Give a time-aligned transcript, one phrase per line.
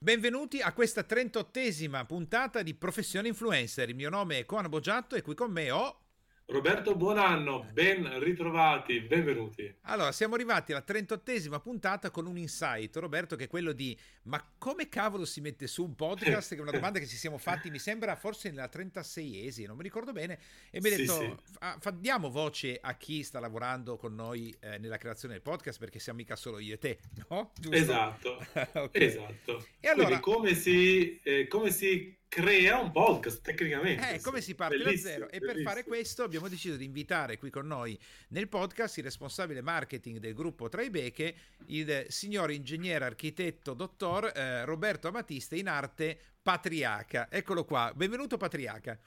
[0.00, 3.88] Benvenuti a questa 38esima puntata di Professione Influencer.
[3.88, 6.07] Il mio nome è Coan Boggiatto e qui con me ho
[6.50, 9.70] Roberto, buon anno, ben ritrovati, benvenuti.
[9.82, 14.42] Allora, siamo arrivati alla 38esima puntata con un insight, Roberto, che è quello di ma
[14.56, 16.54] come cavolo si mette su un podcast?
[16.54, 19.82] Che è una domanda che ci siamo fatti, mi sembra forse nella 36esima, non mi
[19.82, 20.38] ricordo bene,
[20.70, 21.36] e mi ha detto, sì,
[21.80, 21.90] sì.
[21.98, 26.18] diamo voce a chi sta lavorando con noi eh, nella creazione del podcast, perché siamo
[26.18, 27.52] mica solo io e te, no?
[27.60, 27.76] Giusto?
[27.76, 28.38] Esatto,
[28.72, 29.04] okay.
[29.04, 29.66] esatto.
[29.80, 30.18] E allora...
[30.18, 34.14] Quindi come si, eh, come si crea un podcast tecnicamente.
[34.14, 35.30] Eh, come si parte da zero?
[35.30, 39.62] E per fare questo abbiamo deciso di invitare qui con noi nel podcast il responsabile
[39.62, 41.34] marketing del gruppo Traibeche,
[41.66, 47.28] il signor ingegnere architetto dottor eh, Roberto Amatista, in arte Patriaca.
[47.30, 48.98] Eccolo qua, benvenuto Patriaca.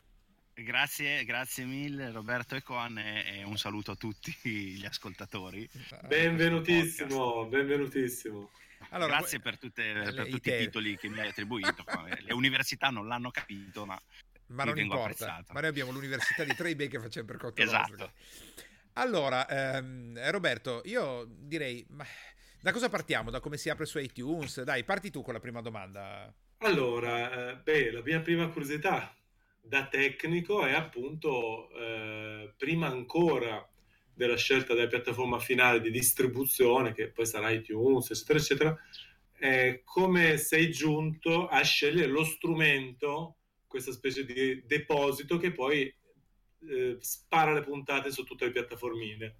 [0.53, 5.67] Grazie, grazie mille Roberto e Coan e un saluto a tutti gli ascoltatori.
[6.07, 8.49] Benvenutissimo, benvenutissimo.
[8.89, 11.83] Allora, Grazie per, tutte, per tutti i titoli che mi hai attribuito.
[12.19, 13.99] Le università non l'hanno capito, ma,
[14.47, 15.43] ma non importa.
[15.51, 17.89] Ma noi abbiamo l'università di Bay che facciamo per conto esatto.
[17.89, 18.11] nostro.
[18.93, 22.05] Allora, ehm, Roberto, io direi, ma
[22.59, 23.29] da cosa partiamo?
[23.29, 24.61] Da come si apre su iTunes?
[24.63, 26.31] Dai, parti tu con la prima domanda.
[26.59, 29.15] Allora, eh, beh, la mia prima curiosità
[29.61, 33.67] da tecnico è appunto, eh, prima ancora
[34.21, 38.77] della scelta della piattaforma finale di distribuzione, che poi sarà iTunes, eccetera, eccetera,
[39.39, 45.91] eh, come sei giunto a scegliere lo strumento, questa specie di deposito che poi
[46.69, 49.35] eh, spara le puntate su tutte le piattaformine.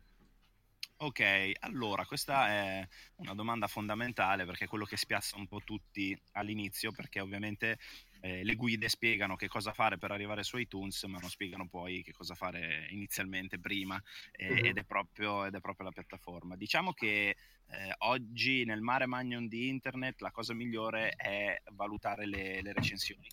[0.97, 2.87] Ok, allora questa è
[3.17, 7.77] una domanda fondamentale perché è quello che spiazza un po' tutti all'inizio, perché ovviamente
[8.21, 12.03] eh, le guide spiegano che cosa fare per arrivare su iTunes, ma non spiegano poi
[12.03, 14.65] che cosa fare inizialmente prima eh, uh-huh.
[14.65, 16.55] ed, è proprio, ed, è proprio, la piattaforma.
[16.55, 17.35] Diciamo che
[17.67, 23.27] eh, oggi nel mare magnon di internet la cosa migliore è valutare le, le recensioni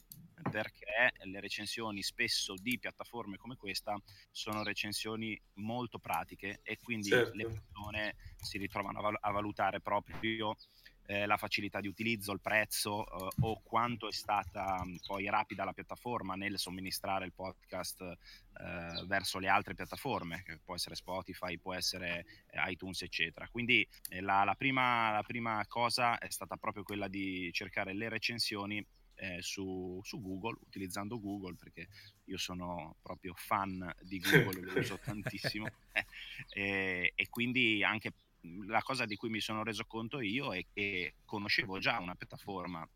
[0.51, 4.01] perché le recensioni spesso di piattaforme come questa
[4.31, 7.37] sono recensioni molto pratiche e quindi certo.
[7.37, 10.57] le persone si ritrovano a valutare proprio
[11.11, 15.65] eh, la facilità di utilizzo, il prezzo eh, o quanto è stata mh, poi rapida
[15.65, 21.57] la piattaforma nel somministrare il podcast eh, verso le altre piattaforme, che può essere Spotify,
[21.57, 23.49] può essere eh, iTunes, eccetera.
[23.49, 28.11] Quindi eh, la, la, prima, la prima cosa è stata proprio quella di cercare le
[28.11, 31.89] recensioni eh, su, su, Google, utilizzando Google, perché
[32.25, 35.67] io sono proprio fan di Google, lo uso tantissimo,
[36.51, 38.13] e, e, quindi anche
[38.67, 42.89] la cosa di cui mi sono reso conto io è che conoscevo già una piattaforma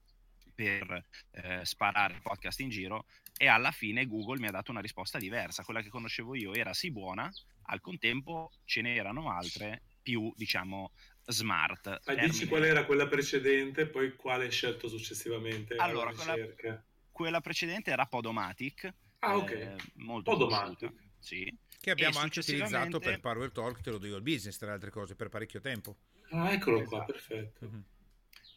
[0.55, 5.19] per eh, sparare podcast in giro e alla fine Google mi ha dato una risposta
[5.19, 5.65] diversa.
[5.65, 7.31] Quella che conoscevo io era sì buona,
[7.65, 10.93] al contempo ce n'erano altre più, diciamo,
[11.27, 12.03] smart.
[12.07, 15.77] Ma dici qual era quella precedente, poi quale hai scelto successivamente?
[15.77, 18.93] Allora, quella, quella, precedente era Podomatic.
[19.21, 19.51] Ah, ok.
[19.51, 20.93] Eh, molto Podomatic.
[21.19, 21.51] Sì
[21.83, 24.91] che abbiamo anche utilizzato per Power Talk, te lo dico il business, tra le altre
[24.91, 25.97] cose, per parecchio tempo.
[26.31, 26.97] Ah, eccolo esatto.
[26.97, 27.67] qua, perfetto.
[27.67, 27.81] Mm-hmm.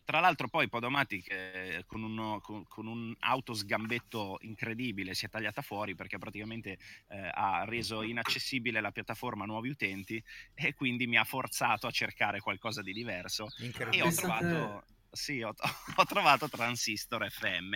[0.03, 5.63] Tra l'altro poi Podomatic eh, con, uno, con, con, un autosgambetto incredibile si è tagliata
[5.63, 6.78] fuori perché praticamente
[7.08, 11.92] eh, ha reso inaccessibile la piattaforma a nuovi utenti e quindi mi ha forzato a
[11.92, 13.47] cercare qualcosa di diverso
[13.90, 15.52] e ho trovato, sì, ho,
[15.96, 17.75] ho trovato Transistor FM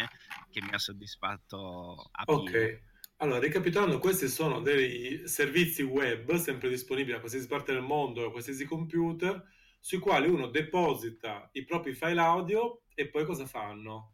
[0.51, 2.41] che mi ha soddisfatto a pieno.
[2.41, 2.81] Ok.
[3.21, 8.31] Allora, ricapitolando, questi sono dei servizi web sempre disponibili a qualsiasi parte del mondo, a
[8.31, 9.43] qualsiasi computer,
[9.77, 14.13] sui quali uno deposita i propri file audio e poi cosa fanno?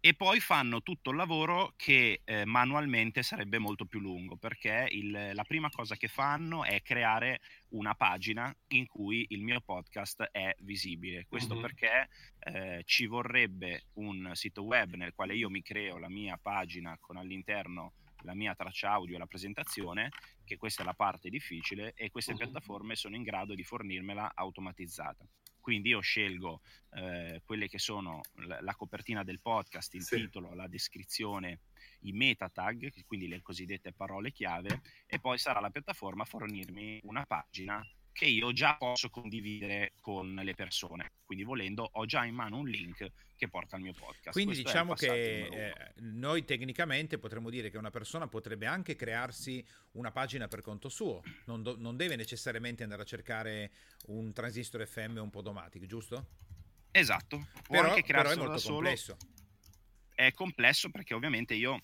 [0.00, 5.30] E poi fanno tutto il lavoro che eh, manualmente sarebbe molto più lungo, perché il,
[5.32, 10.52] la prima cosa che fanno è creare una pagina in cui il mio podcast è
[10.62, 11.26] visibile.
[11.28, 11.62] Questo mm-hmm.
[11.62, 12.08] perché
[12.40, 17.16] eh, ci vorrebbe un sito web nel quale io mi creo la mia pagina con
[17.16, 20.10] all'interno la mia traccia audio e la presentazione,
[20.44, 25.26] che questa è la parte difficile e queste piattaforme sono in grado di fornirmela automatizzata.
[25.60, 26.60] Quindi io scelgo
[26.92, 30.14] eh, quelle che sono la, la, copertina del podcast, il sì.
[30.14, 31.62] titolo, la descrizione,
[32.02, 37.00] i meta tag, quindi le cosiddette parole chiave, e poi sarà la piattaforma a fornirmi
[37.02, 37.84] una pagina
[38.16, 41.12] che io già posso condividere con le persone.
[41.26, 44.32] Quindi volendo ho già in mano un link che porta al mio podcast.
[44.32, 49.62] Quindi Questo diciamo che eh, noi tecnicamente potremmo dire che una persona potrebbe anche crearsi
[49.92, 53.70] una pagina per conto suo, non, do- non deve necessariamente andare a cercare
[54.06, 56.28] un transistor FM o un podomatic, giusto?
[56.92, 59.18] Esatto, può però, anche però è molto complesso.
[60.14, 61.82] È complesso perché ovviamente io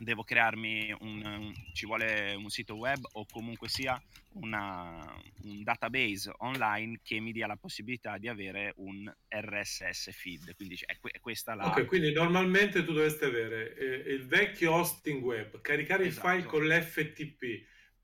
[0.00, 4.00] devo crearmi un, un, ci vuole un sito web o comunque sia
[4.32, 5.14] una,
[5.44, 10.96] un database online che mi dia la possibilità di avere un RSS feed quindi è,
[10.98, 16.06] è questa la ok quindi normalmente tu dovresti avere eh, il vecchio hosting web caricare
[16.06, 16.28] esatto.
[16.28, 17.42] i file con l'FTP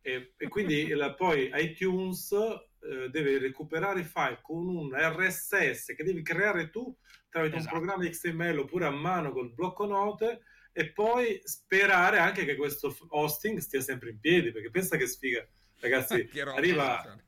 [0.02, 6.04] e, e quindi la, poi iTunes eh, deve recuperare i file con un RSS che
[6.04, 6.94] devi creare tu
[7.30, 7.74] tramite esatto.
[7.74, 10.42] un programma XML oppure a mano col blocco note
[10.78, 15.42] e poi sperare anche che questo hosting stia sempre in piedi, perché pensa che sfiga,
[15.80, 17.18] ragazzi, arriva,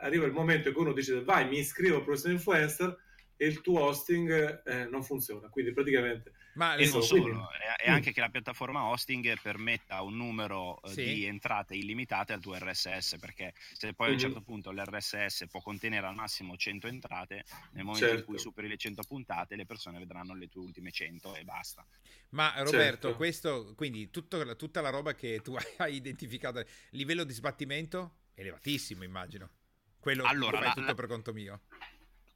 [0.00, 2.96] arriva, il momento in cui uno dice vai, mi iscrivo al prossimo influencer
[3.36, 8.12] e il tuo hosting eh, non funziona, quindi praticamente ma e non solo, è, anche
[8.12, 11.04] che la piattaforma hosting permetta un numero eh, sì.
[11.04, 15.60] di entrate illimitate al tuo RSS, perché se poi a un certo punto l'RSS può
[15.60, 18.20] contenere al massimo 100 entrate, nel momento certo.
[18.20, 21.84] in cui superi le 100 puntate, le persone vedranno le tue ultime 100 e basta.
[22.30, 23.16] Ma Roberto, certo.
[23.16, 29.50] questo, quindi tutto, tutta la roba che tu hai identificato, livello di sbattimento elevatissimo, immagino.
[29.98, 30.94] Quello allora, fai la, tutto la...
[30.94, 31.62] per conto mio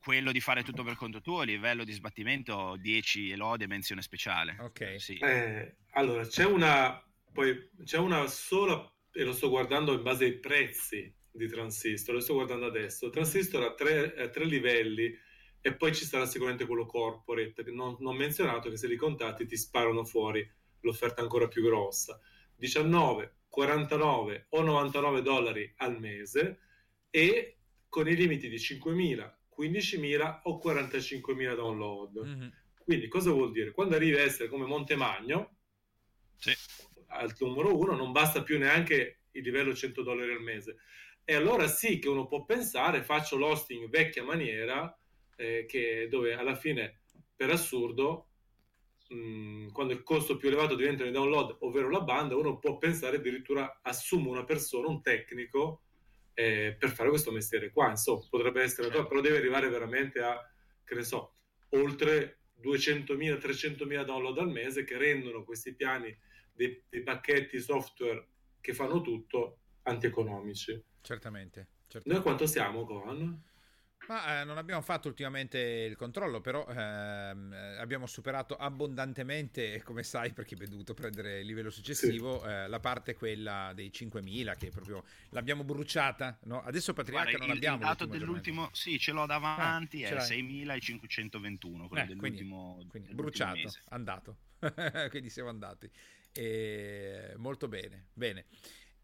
[0.09, 4.57] quello di fare tutto per conto tuo, livello di sbattimento 10 lode menzione speciale.
[4.59, 4.99] Ok.
[4.99, 5.19] Sì.
[5.19, 6.99] Eh, allora, c'è una,
[7.31, 12.21] poi, c'è una sola, e lo sto guardando in base ai prezzi di transistor, lo
[12.21, 13.11] sto guardando adesso.
[13.11, 15.15] Transistor ha tre, eh, tre livelli
[15.61, 19.45] e poi ci sarà sicuramente quello corporate, che non, non menzionato, che se li contatti
[19.45, 20.51] ti sparano fuori
[20.81, 22.19] l'offerta ancora più grossa.
[22.57, 26.61] 19, 49 o 99 dollari al mese
[27.11, 27.59] e
[27.91, 32.25] con i limiti di 5.000, 15.000 o 45.000 download.
[32.25, 32.49] Mm-hmm.
[32.85, 33.73] Quindi cosa vuol dire?
[33.73, 35.57] Quando arrivi a essere come Montemagno,
[36.37, 36.55] sì.
[37.09, 40.77] al numero uno, non basta più neanche il livello 100 dollari al mese.
[41.25, 44.97] E allora sì che uno può pensare, faccio l'hosting vecchia maniera,
[45.37, 47.03] eh, che, dove alla fine,
[47.37, 48.29] per assurdo,
[49.09, 52.79] mh, mm, quando il costo più elevato diventano i download, ovvero la banda, uno può
[52.79, 55.83] pensare addirittura assumo una persona, un tecnico,
[56.39, 57.91] eh, per fare questo mestiere qua.
[57.91, 59.09] Insomma, potrebbe essere, certo.
[59.09, 60.41] però deve arrivare veramente a,
[60.85, 61.33] che ne so,
[61.71, 66.17] oltre 200.000, 300.000 download al mese che rendono questi piani
[66.53, 68.29] dei, dei pacchetti software
[68.61, 70.81] che fanno tutto antieconomici.
[71.01, 72.13] Certamente, certamente.
[72.13, 73.43] Noi quanto siamo con?
[74.09, 80.03] Ma eh, non abbiamo fatto ultimamente il controllo, però ehm, eh, abbiamo superato abbondantemente, come
[80.03, 82.49] sai, perché abbiamo dovuto prendere il livello successivo, sì.
[82.49, 86.39] eh, la parte quella dei 5.000 che proprio l'abbiamo bruciata.
[86.45, 86.63] No?
[86.63, 87.77] Adesso Patriarca Guarda, non il, abbiamo.
[87.77, 92.73] Il dato dell'ultimo, sì, ce l'ho davanti, ah, è 6.521, quello eh, dell'ultimo.
[92.77, 93.83] Quindi, quindi bruciato, mese.
[93.91, 94.37] andato.
[95.11, 95.91] quindi siamo andati.
[96.33, 98.47] E molto bene, bene.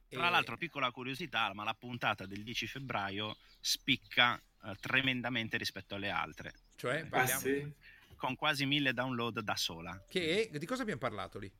[0.09, 6.11] Tra l'altro, piccola curiosità, ma la puntata del 10 febbraio spicca uh, tremendamente rispetto alle
[6.11, 6.53] altre.
[6.77, 7.41] Cioè, ah, parliamo...
[7.41, 7.73] ah, sì?
[8.17, 10.03] con quasi mille download da sola.
[10.09, 11.51] Che di cosa abbiamo parlato lì?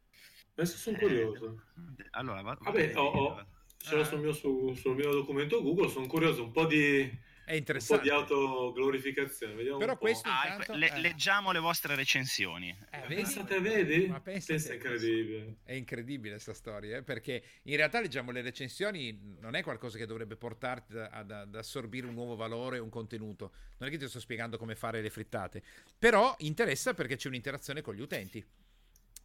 [0.55, 1.63] Adesso sono curioso.
[1.99, 3.47] Eh, allora, va, vabbè, ho, ho,
[3.77, 4.05] ce l'ho ah.
[4.05, 7.11] sul, mio, su, sul mio documento Google, sono curioso, un po' di
[7.45, 8.09] è interessante.
[8.09, 9.55] Un po' di autoglorificazione.
[9.55, 11.01] Vediamo Però questo ah, intanto, le, eh.
[11.01, 12.77] leggiamo le vostre recensioni.
[12.91, 13.15] Eh, vedi?
[13.15, 14.07] Pensate, vedi?
[14.07, 15.57] Ma pensate, Pensa incredibile.
[15.63, 17.03] È incredibile questa storia, eh?
[17.03, 22.07] perché in realtà leggiamo le recensioni, non è qualcosa che dovrebbe portarti ad, ad assorbire
[22.07, 23.53] un nuovo valore, un contenuto.
[23.79, 25.63] Non è che ti sto spiegando come fare le frittate.
[25.99, 28.45] Però interessa perché c'è un'interazione con gli utenti.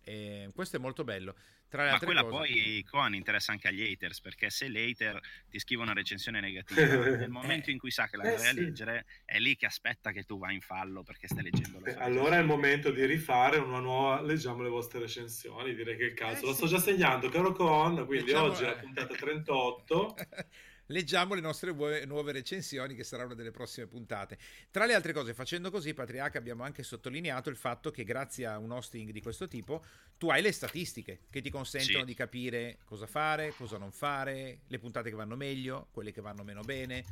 [0.04, 1.36] E questo è molto bello.
[1.70, 2.36] Tra le Ma quella cose...
[2.36, 7.30] poi Coan interessa anche agli haters perché se l'hater ti scrive una recensione negativa nel
[7.30, 10.24] momento in cui sa che la eh, vai a leggere è lì che aspetta che
[10.24, 13.58] tu vai in fallo perché stai leggendo la sua allora è il momento di rifare
[13.58, 16.80] una nuova leggiamo le vostre recensioni direi che è il caso eh, lo sto già
[16.80, 18.48] segnando caro Coan quindi leggiamo...
[18.48, 20.16] oggi è la puntata 38
[20.90, 24.38] leggiamo le nostre nuove recensioni che saranno delle prossime puntate.
[24.72, 28.58] Tra le altre cose, facendo così, Patriarca, abbiamo anche sottolineato il fatto che grazie a
[28.58, 29.84] un hosting di questo tipo
[30.18, 32.06] tu hai le statistiche che ti consentono sì.
[32.06, 36.44] di capire cosa fare, cosa non fare, le puntate che vanno meglio, quelle che vanno
[36.44, 37.06] meno bene.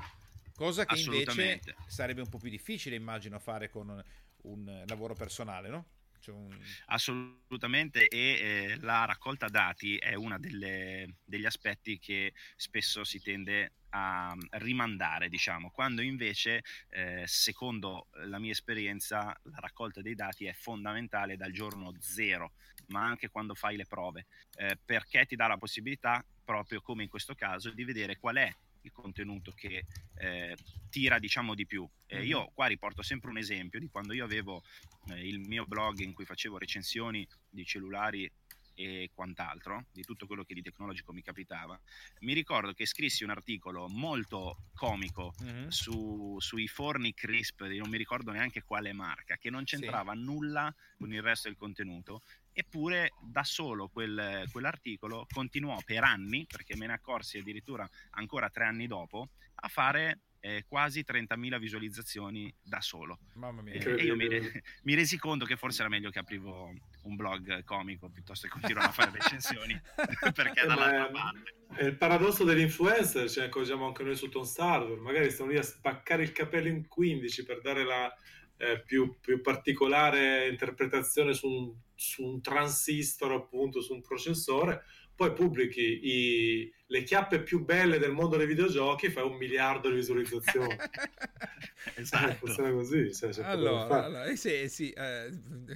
[0.55, 4.03] Cosa che invece sarebbe un po' più difficile, immagino, fare con
[4.41, 5.85] un lavoro personale, no?
[6.27, 6.57] Un...
[6.87, 14.35] Assolutamente, e eh, la raccolta dati è uno degli aspetti che spesso si tende a
[14.51, 21.37] rimandare, diciamo, quando invece, eh, secondo la mia esperienza, la raccolta dei dati è fondamentale
[21.37, 22.53] dal giorno zero,
[22.87, 27.09] ma anche quando fai le prove, eh, perché ti dà la possibilità, proprio come in
[27.09, 28.53] questo caso, di vedere qual è
[28.87, 30.55] il contenuto che eh,
[30.89, 31.87] tira diciamo di più.
[32.07, 34.63] Eh, io qua riporto sempre un esempio di quando io avevo
[35.09, 38.29] eh, il mio blog in cui facevo recensioni di cellulari
[38.77, 41.79] e quant'altro, di tutto quello che di tecnologico mi capitava,
[42.19, 45.67] mi ricordo che scrissi un articolo molto comico mm-hmm.
[45.69, 50.19] su, sui forni crisp, non mi ricordo neanche quale marca, che non c'entrava sì.
[50.19, 52.21] nulla con il resto del contenuto,
[52.53, 58.65] eppure da solo quel, quell'articolo continuò per anni, perché me ne accorsi addirittura ancora tre
[58.65, 63.19] anni dopo, a fare eh, quasi 30.000 visualizzazioni da solo.
[63.33, 63.73] Mamma mia.
[63.73, 67.15] Eh, e io mi, re- mi, resi conto che forse era meglio che aprivo un
[67.15, 69.79] blog comico piuttosto che continuare a fare recensioni,
[70.33, 71.55] perché eh, dall'altra parte.
[71.73, 75.57] È il paradosso dell'influencer, ce ne accorgiamo anche noi su Tom Starver, magari stiamo lì
[75.57, 78.13] a spaccare il capello in 15 per dare la
[78.57, 84.83] eh, più, più, particolare interpretazione su un, su un transistor, appunto, su un processore,
[85.17, 89.89] poi pubblichi i, le chiappe più belle del mondo dei videogiochi e fai un miliardo
[89.89, 90.77] di visualizzazioni.
[91.95, 92.45] esatto.
[92.45, 93.11] funziona così.
[93.13, 95.29] Cioè, allora, allora eh sì, sì eh,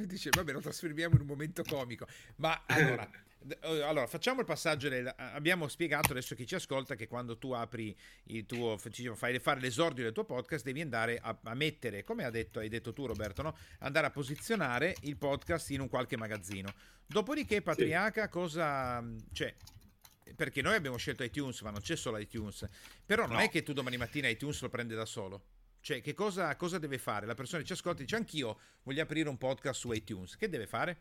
[0.05, 2.05] dice, vabbè, lo trasferiamo in un momento comico.
[2.35, 3.19] Ma allora, eh,
[3.61, 4.87] allora, facciamo il passaggio.
[4.87, 7.95] Del, abbiamo spiegato adesso a chi ci ascolta che quando tu apri
[8.25, 12.59] il tuo, fai fare l'esordio del tuo podcast, devi andare a, a mettere, come detto,
[12.59, 13.57] hai detto tu, Roberto, no?
[13.79, 16.73] andare a posizionare il podcast in un qualche magazzino.
[17.05, 18.29] Dopodiché, Patriaca, sì.
[18.29, 19.53] cosa c'è?
[20.35, 22.67] Perché noi abbiamo scelto iTunes, ma non c'è solo iTunes.
[23.05, 23.41] Però non no.
[23.41, 25.45] è che tu domani mattina iTunes lo prende da solo.
[25.81, 27.25] Cioè, che cosa, cosa deve fare?
[27.25, 30.37] La persona che ci ascolta dice: Anch'io voglio aprire un podcast su iTunes.
[30.37, 30.99] Che deve fare?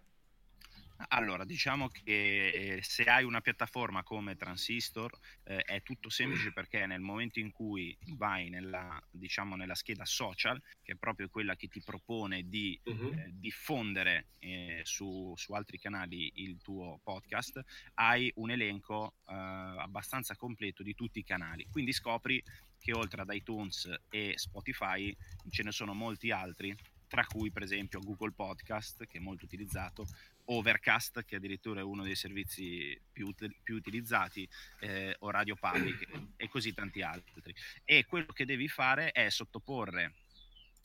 [1.09, 5.11] Allora, diciamo che eh, se hai una piattaforma come Transistor
[5.45, 10.61] eh, è tutto semplice perché nel momento in cui vai nella, diciamo, nella scheda social,
[10.83, 13.13] che è proprio quella che ti propone di uh-huh.
[13.13, 17.63] eh, diffondere eh, su, su, altri canali il tuo podcast,
[17.95, 21.67] hai un elenco eh, abbastanza completo di tutti i canali.
[21.71, 22.43] Quindi scopri
[22.79, 25.15] che oltre ad iTunes e Spotify
[25.51, 26.75] ce ne sono molti altri
[27.11, 30.07] tra cui per esempio Google Podcast, che è molto utilizzato,
[30.53, 34.49] Overcast, che addirittura è uno dei servizi più, più utilizzati,
[34.81, 37.55] eh, o Radio Public e così tanti altri.
[37.85, 40.15] E quello che devi fare è sottoporre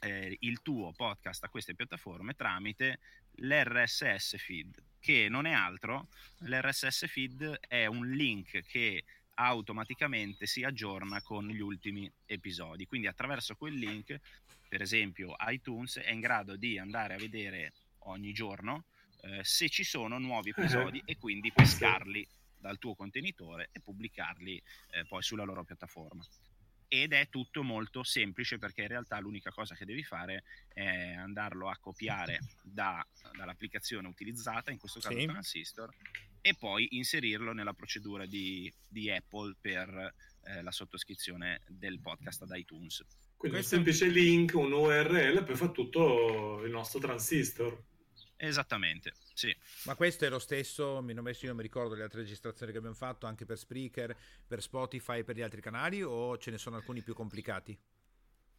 [0.01, 2.99] eh, il tuo podcast a queste piattaforme tramite
[3.37, 9.03] l'RSS feed, che non è altro, l'RSS feed è un link che
[9.35, 12.85] automaticamente si aggiorna con gli ultimi episodi.
[12.85, 14.19] Quindi attraverso quel link,
[14.69, 17.73] per esempio iTunes, è in grado di andare a vedere
[18.05, 18.85] ogni giorno
[19.25, 21.11] eh, se ci sono nuovi episodi uh-huh.
[21.11, 22.27] e quindi pescarli
[22.57, 26.23] dal tuo contenitore e pubblicarli eh, poi sulla loro piattaforma.
[26.87, 31.67] Ed è tutto molto semplice perché in realtà l'unica cosa che devi fare è andarlo
[31.69, 33.05] a copiare da,
[33.35, 35.25] dall'applicazione utilizzata, in questo caso sì.
[35.25, 35.93] Transistor,
[36.41, 40.13] e poi inserirlo nella procedura di, di Apple per
[40.43, 43.03] eh, la sottoscrizione del podcast ad iTunes.
[43.35, 47.83] Quindi un semplice link, un URL, poi fa tutto il nostro transistor.
[48.37, 49.55] Esattamente, sì.
[49.85, 52.77] Ma questo è lo stesso, mi, messo, io non mi ricordo le altre registrazioni che
[52.77, 54.15] abbiamo fatto, anche per Spreaker,
[54.45, 57.77] per Spotify, per gli altri canali, o ce ne sono alcuni più complicati?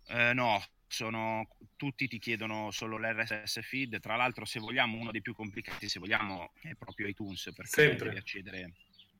[0.08, 5.20] Eh, no, sono, tutti ti chiedono solo l'RSS feed, tra l'altro se vogliamo uno dei
[5.20, 8.06] più complicati, se vogliamo, è proprio iTunes, perché Sempre.
[8.06, 8.72] devi accedere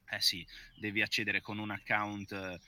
[0.08, 0.46] eh sì,
[0.76, 2.58] devi accedere con un account eh,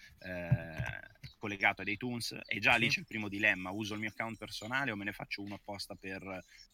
[1.39, 2.81] collegato ad iTunes e già sì.
[2.81, 5.55] lì c'è il primo dilemma, uso il mio account personale o me ne faccio uno
[5.55, 6.23] apposta per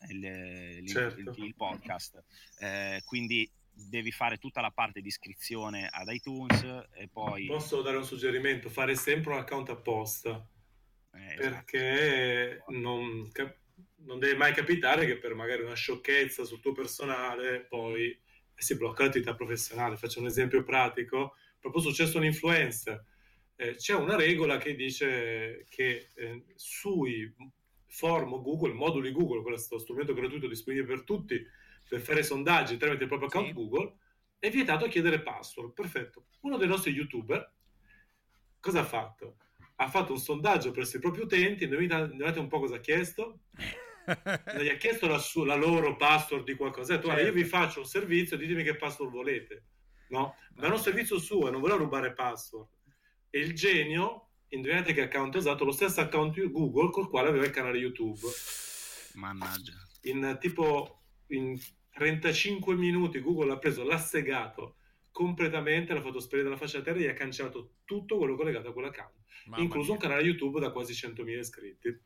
[0.09, 1.21] il, il, certo.
[1.21, 2.23] il, il podcast.
[2.59, 6.62] Eh, quindi devi fare tutta la parte di iscrizione ad iTunes
[6.94, 7.47] e poi...
[7.47, 8.68] Posso dare un suggerimento?
[8.68, 10.49] Fare sempre un account apposta.
[11.12, 11.42] Eh, esatto.
[11.42, 13.30] perché non,
[13.99, 18.21] non deve mai capitare che per magari una sciocchezza sul tuo personale poi
[18.54, 19.97] si blocca l'attività professionale.
[19.97, 23.04] Faccio un esempio pratico, proprio successo un influencer.
[23.56, 27.32] Eh, c'è una regola che dice che eh, sui
[27.87, 31.44] form Google, moduli Google, questo strumento gratuito disponibile per tutti,
[31.88, 33.52] per fare sondaggi tramite il proprio account sì.
[33.54, 33.96] Google,
[34.38, 35.73] è vietato chiedere password.
[35.73, 36.26] Perfetto.
[36.40, 37.52] Uno dei nostri youtuber
[38.64, 39.37] cosa ha fatto?
[39.76, 43.40] Ha fatto un sondaggio presso i propri utenti, indovinate un po' cosa ha chiesto?
[44.61, 46.94] gli ha chiesto la, su- la, loro password di qualcosa.
[46.94, 47.25] Ha detto, certo.
[47.25, 47.56] io vi certo.
[47.56, 49.64] faccio un servizio, ditemi che password volete.
[50.08, 50.37] No?
[50.54, 52.68] Ma è un servizio suo, non voleva rubare password.
[53.35, 55.64] E il genio, indovinate che account ha usato?
[55.64, 58.21] Lo stesso account Google col quale aveva il canale YouTube.
[59.14, 59.73] Mannaggia.
[60.03, 61.59] In tipo in
[61.91, 64.76] 35 minuti Google l'ha preso, l'ha segato
[65.11, 68.73] completamente, l'ha fatto sparire dalla faccia della terra e ha cancellato tutto quello collegato a
[68.73, 69.95] quell'account, Mamma incluso mia.
[69.95, 72.00] un canale YouTube da quasi 100.000 iscritti.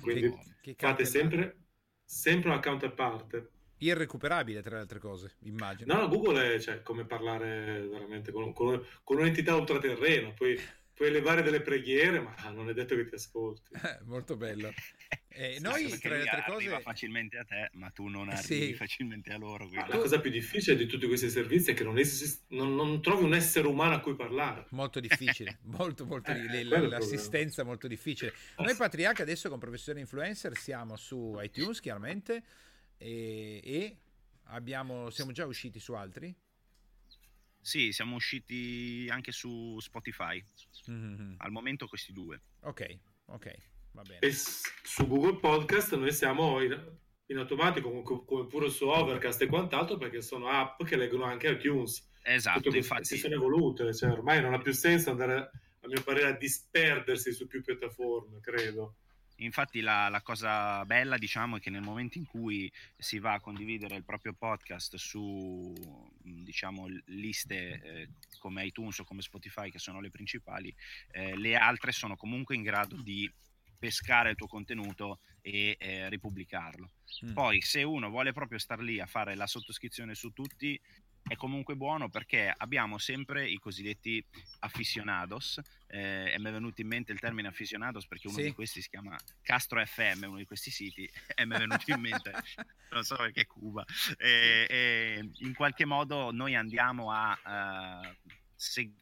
[0.00, 1.58] Quindi che, che fate sempre,
[2.04, 3.50] sempre un account a parte.
[3.84, 5.92] Irrecuperabile tra le altre cose, immagino.
[5.92, 10.30] No, no Google è cioè, come parlare veramente con, con, con un'entità ultraterrena.
[10.30, 10.58] Poi
[10.94, 13.72] puoi elevare delle preghiere, ma non è detto che ti ascolti.
[14.04, 14.72] Molto bello.
[15.34, 18.74] Eh, noi tra le altre cose facilmente a te, ma tu non arrivi sì.
[18.74, 19.66] facilmente a loro.
[19.66, 19.88] Quindi...
[19.88, 23.24] La cosa più difficile di tutti questi servizi è che non, esist- non, non trovi
[23.24, 24.66] un essere umano a cui parlare.
[24.72, 28.34] Molto difficile, molto, molto eh, l'assistenza è molto difficile.
[28.58, 32.42] Noi Patriarca adesso con Professione Influencer siamo su iTunes chiaramente
[33.02, 33.96] e, e
[34.44, 36.34] abbiamo, siamo già usciti su altri?
[37.60, 40.42] Sì, siamo usciti anche su Spotify.
[40.90, 41.34] Mm-hmm.
[41.38, 42.40] Al momento questi due.
[42.62, 43.54] Ok, ok,
[43.92, 44.18] va bene.
[44.20, 49.46] E su Google Podcast noi siamo in, in automatico come, come, pure su Overcast e
[49.46, 52.10] quant'altro perché sono app che leggono anche iTunes.
[52.22, 53.04] Esatto, infatti.
[53.04, 57.32] Si sono evolute, cioè ormai non ha più senso andare, a mio parere, a disperdersi
[57.32, 58.96] su più piattaforme, credo.
[59.44, 63.40] Infatti la, la, cosa bella diciamo è che nel momento in cui si va a
[63.40, 65.72] condividere il proprio podcast su
[66.22, 68.08] diciamo, liste eh,
[68.38, 70.74] come iTunes o come Spotify che sono le principali,
[71.10, 73.30] eh, le altre sono comunque in grado di
[73.78, 76.92] pescare il tuo contenuto e eh, ripubblicarlo.
[77.26, 77.32] Mm.
[77.32, 80.80] Poi se uno vuole proprio star lì a fare la sottoscrizione su tutti,
[81.26, 84.24] è comunque buono perché abbiamo sempre i cosiddetti
[84.60, 85.60] aficionados.
[85.86, 88.44] Eh, mi è venuto in mente il termine aficionados perché uno sì.
[88.44, 92.00] di questi si chiama Castro FM, uno di questi siti, e mi è venuto in
[92.00, 92.32] mente,
[92.90, 93.84] non so perché Cuba.
[94.16, 97.38] E, e in qualche modo noi andiamo a.
[97.44, 98.92] Uh, se,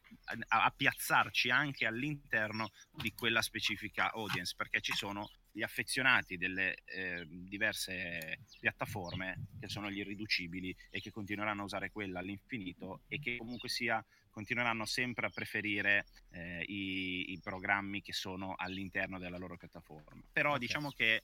[0.47, 6.75] a, a piazzarci anche all'interno di quella specifica audience perché ci sono gli affezionati delle
[6.85, 13.19] eh, diverse piattaforme che sono gli irriducibili e che continueranno a usare quella all'infinito e
[13.19, 19.37] che comunque sia continueranno sempre a preferire eh, i, i, programmi che sono all'interno della
[19.37, 20.21] loro piattaforma.
[20.31, 20.59] Però okay.
[20.59, 21.23] diciamo che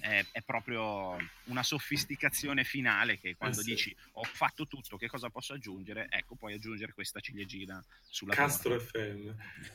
[0.00, 3.70] è, è, proprio una sofisticazione finale che quando eh sì.
[3.70, 6.06] dici ho fatto tutto, che cosa posso aggiungere?
[6.08, 8.98] Ecco, puoi aggiungere questa ciliegina sulla Castro porta.
[8.98, 9.30] FM.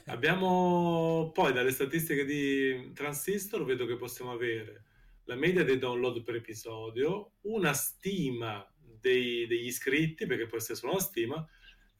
[0.05, 4.83] Abbiamo poi dalle statistiche di Transistor, vedo che possiamo avere
[5.25, 8.67] la media dei download per episodio, una stima
[8.99, 11.47] dei, degli iscritti, perché può essere solo una stima,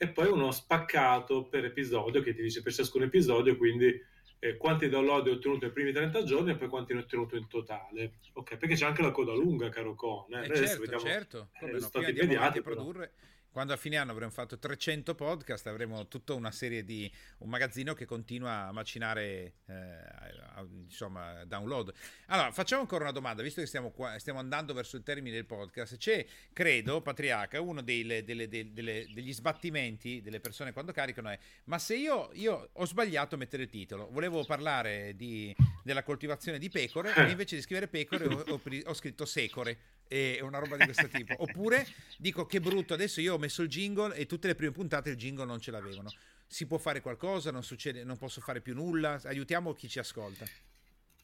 [0.01, 4.01] e poi uno spaccato per episodio che ti dice per ciascun episodio, quindi
[4.39, 7.35] eh, quanti download hai ottenuto nei primi 30 giorni e poi quanti ne hai ottenuto
[7.35, 8.13] in totale.
[8.31, 10.33] Ok, perché c'è anche la coda lunga, caro Con.
[10.33, 10.45] Eh?
[10.45, 11.49] Eh certo, vediamo, certo.
[11.59, 13.11] Come eh, no, prima andiamo a produrre
[13.51, 17.93] quando a fine anno avremo fatto 300 podcast avremo tutta una serie di un magazzino
[17.93, 21.91] che continua a macinare eh, insomma download.
[22.27, 25.45] Allora facciamo ancora una domanda visto che stiamo, qua, stiamo andando verso il termine del
[25.45, 31.39] podcast c'è credo Patriarca uno delle, delle, delle, degli sbattimenti delle persone quando caricano è
[31.65, 36.59] ma se io, io ho sbagliato a mettere il titolo volevo parlare di, della coltivazione
[36.59, 39.77] di pecore e invece di scrivere pecore ho, ho, ho scritto secore
[40.10, 41.36] e una roba di questo tipo.
[41.41, 45.12] Oppure dico che brutto, adesso io ho messo il jingle e tutte le prime puntate
[45.12, 46.12] il jingle non ce l'avevano.
[46.45, 47.52] Si può fare qualcosa?
[47.52, 49.22] Non, succede, non posso fare più nulla?
[49.24, 50.45] Aiutiamo chi ci ascolta.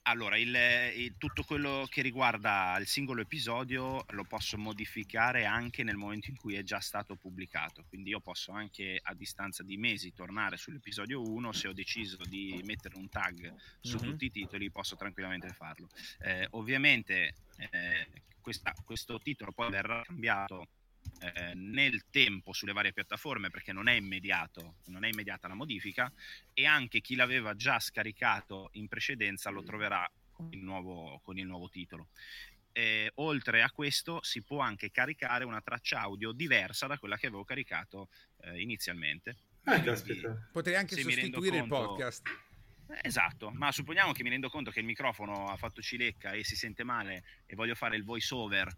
[0.08, 0.56] Allora, il,
[0.96, 6.36] il, tutto quello che riguarda il singolo episodio lo posso modificare anche nel momento in
[6.36, 11.24] cui è già stato pubblicato, quindi io posso anche a distanza di mesi tornare sull'episodio
[11.24, 14.10] 1, se ho deciso di mettere un tag su mm-hmm.
[14.12, 15.90] tutti i titoli posso tranquillamente farlo.
[16.20, 18.08] Eh, ovviamente eh,
[18.46, 20.68] questa, questo titolo poi verrà cambiato
[21.20, 26.14] eh, nel tempo sulle varie piattaforme perché non è immediato, non è immediata la modifica
[26.54, 31.48] e anche chi l'aveva già scaricato in precedenza lo troverà con il nuovo, con il
[31.48, 32.10] nuovo titolo.
[32.72, 37.26] E, oltre a questo si può anche caricare una traccia audio diversa da quella che
[37.26, 38.10] avevo caricato
[38.42, 39.38] eh, inizialmente.
[39.64, 42.45] Ah, Quindi, Potrei anche sostituire conto, il podcast.
[43.02, 46.56] Esatto, ma supponiamo che mi rendo conto che il microfono ha fatto cilecca e si
[46.56, 48.74] sente male e voglio fare il voice over.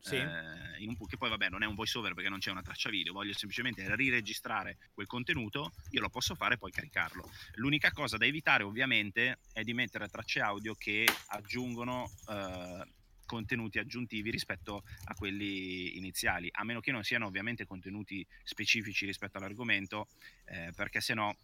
[0.00, 0.16] Sì.
[0.16, 2.90] Eh, un, che poi vabbè non è un voice over perché non c'è una traccia
[2.90, 7.30] video, voglio semplicemente riregistrare quel contenuto, io lo posso fare e poi caricarlo.
[7.54, 12.86] L'unica cosa da evitare ovviamente è di mettere tracce audio che aggiungono eh,
[13.24, 19.38] contenuti aggiuntivi rispetto a quelli iniziali, a meno che non siano ovviamente contenuti specifici rispetto
[19.38, 20.08] all'argomento,
[20.44, 21.34] eh, perché se no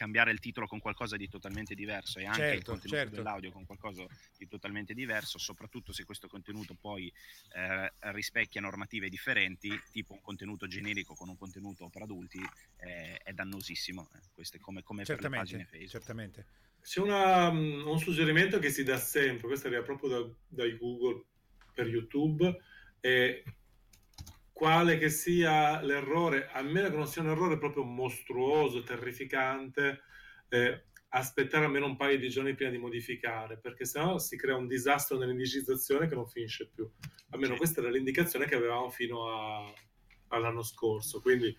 [0.00, 3.16] cambiare il titolo con qualcosa di totalmente diverso e anche certo, il contenuto certo.
[3.16, 4.06] dell'audio con qualcosa
[4.38, 7.12] di totalmente diverso, soprattutto se questo contenuto poi
[7.52, 12.40] eh, rispecchia normative differenti, tipo un contenuto generico con un contenuto per adulti,
[12.78, 14.08] eh, è dannosissimo.
[14.14, 14.20] Eh.
[14.32, 15.90] Questo è come, come per le pagine Facebook.
[15.90, 16.46] Certamente.
[16.80, 21.24] C'è una, mm, un suggerimento che si dà sempre, questo arriva proprio da, dai Google
[21.74, 22.58] per YouTube,
[23.00, 23.44] e
[24.60, 30.02] quale che sia l'errore, a meno che non sia un errore proprio mostruoso, terrificante,
[30.50, 34.66] eh, aspettare almeno un paio di giorni prima di modificare, perché sennò si crea un
[34.66, 36.86] disastro nell'indicizzazione che non finisce più.
[37.30, 37.58] Almeno sì.
[37.58, 39.72] questa era l'indicazione che avevamo fino a,
[40.28, 41.22] all'anno scorso.
[41.22, 41.56] Quindi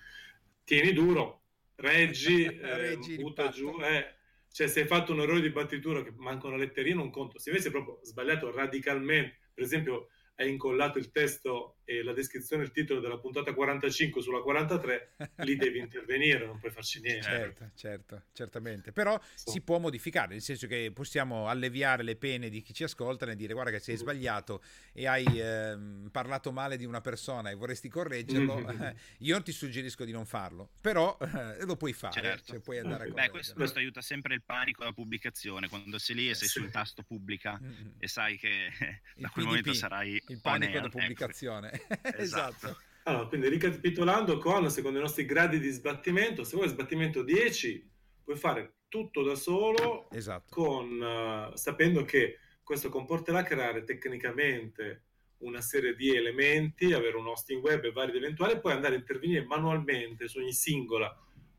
[0.63, 1.41] tieni duro,
[1.77, 4.13] reggi, eh, reggi butta giù, eh,
[4.51, 7.49] cioè se hai fatto un errore di battitura che manca una letterina, un conto, se
[7.49, 12.71] invece è proprio sbagliato radicalmente, per esempio hai incollato il testo e la descrizione, il
[12.71, 17.23] titolo della puntata 45 sulla 43, lì devi intervenire, non puoi farci niente.
[17.23, 18.91] Certo, certo, certamente.
[18.91, 19.51] Però so.
[19.51, 23.35] si può modificare, nel senso che possiamo alleviare le pene di chi ci ascolta e
[23.35, 23.97] dire guarda che sei mm.
[23.97, 24.63] sbagliato
[24.93, 25.77] e hai eh,
[26.11, 28.89] parlato male di una persona e vorresti correggerlo, mm-hmm.
[29.19, 32.51] io ti suggerisco di non farlo, però eh, lo puoi fare, certo.
[32.51, 36.15] cioè puoi andare a Beh, questo, questo, aiuta sempre il panico alla pubblicazione, quando sei
[36.15, 37.89] lì e sei sul tasto pubblica mm-hmm.
[37.97, 38.69] e sai che
[39.15, 40.97] da quel PDP, momento sarai il panico da ecco.
[40.97, 41.71] pubblicazione.
[41.71, 41.80] esatto.
[42.17, 42.77] esatto.
[43.03, 47.89] Allora, quindi ricapitolando con, secondo i nostri gradi di sbattimento, se vuoi sbattimento 10,
[48.23, 50.45] puoi fare tutto da solo, esatto.
[50.49, 55.05] con, uh, sapendo che questo comporterà creare tecnicamente
[55.39, 58.99] una serie di elementi, avere un hosting web e vari eventuali, e poi andare a
[58.99, 61.11] intervenire manualmente su ogni singola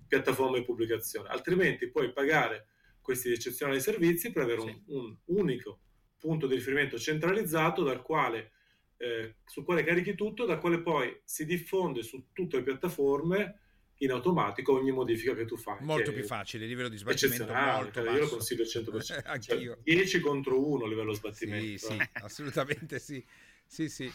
[0.06, 1.28] piattaforma di pubblicazione.
[1.28, 2.68] Altrimenti puoi pagare
[3.00, 4.82] questi eccezionali servizi per avere sì.
[4.87, 5.80] un, un unico
[6.18, 8.52] punto di riferimento centralizzato dal quale
[9.02, 13.58] eh, sul quale carichi tutto, da quale poi si diffonde su tutte le piattaforme
[13.98, 15.78] in automatico ogni modifica che tu fai.
[15.80, 19.22] Molto più facile, a livello di sbattimento molto Io lo consiglio al 100%.
[19.26, 19.74] Anch'io.
[19.74, 21.66] Cioè, 10 contro 1 a livello sbattimento.
[21.66, 23.24] Sì, sì, assolutamente sì.
[23.66, 24.10] Sì, sì.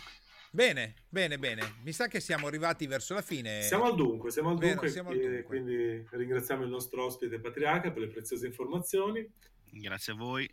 [0.52, 1.76] Bene, bene, bene.
[1.84, 3.62] Mi sa che siamo arrivati verso la fine.
[3.64, 5.44] Siamo al dunque, siamo al dunque, siamo al dunque.
[5.44, 9.30] quindi ringraziamo il nostro ospite Patriarca per le preziose informazioni.
[9.70, 10.50] Grazie a voi.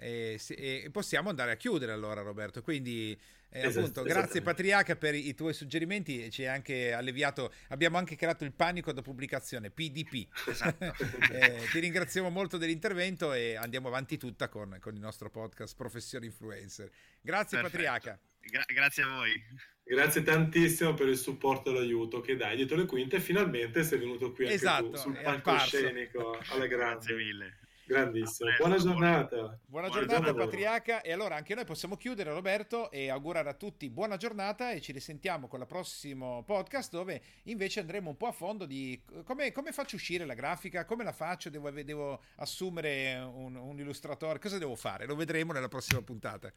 [0.00, 3.18] E, e possiamo andare a chiudere allora Roberto, quindi
[3.52, 8.14] eh, esatto, appunto, grazie Patriarca per i tuoi suggerimenti, ci hai anche alleviato, abbiamo anche
[8.14, 10.28] creato il panico da pubblicazione, PDP.
[10.46, 10.84] Esatto.
[11.32, 16.26] eh, ti ringraziamo molto dell'intervento e andiamo avanti tutta con, con il nostro podcast Professione
[16.26, 16.88] Influencer.
[17.20, 17.82] Grazie Perfetto.
[17.84, 18.20] Patriarca.
[18.40, 19.44] Gra- grazie a voi.
[19.82, 23.18] Grazie tantissimo per il supporto e l'aiuto che dai dietro le quinte.
[23.18, 26.38] Finalmente sei venuto qui anche esatto, tu sul palcoscenico.
[26.50, 27.06] Alla grande.
[27.06, 27.58] Grazie mille.
[27.90, 29.36] Grandissimo, buona giornata.
[29.36, 31.00] Buona, buona giornata, giornata Patriarca.
[31.00, 34.92] E allora anche noi possiamo chiudere, Roberto, e augurare a tutti buona giornata e ci
[34.92, 39.72] risentiamo con il prossimo podcast dove invece andremo un po' a fondo di come, come
[39.72, 44.76] faccio uscire la grafica, come la faccio, devo, devo assumere un, un illustratore, cosa devo
[44.76, 45.04] fare?
[45.04, 46.52] Lo vedremo nella prossima puntata.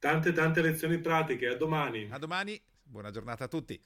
[0.00, 2.08] Tante tante lezioni pratiche, a domani.
[2.10, 3.80] A domani, buona giornata a tutti.